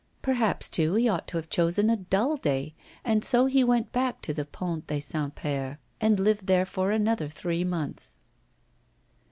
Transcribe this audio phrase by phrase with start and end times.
[0.23, 2.73] Perhaps, too, he ought to have chosen a dull day,
[3.05, 6.89] and so he went back to the Pont des Saint Pères, and lived there for
[6.89, 8.17] another three months.